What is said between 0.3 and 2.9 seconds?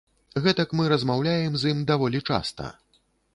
Гэтак мы размаўляем з ім даволі часта.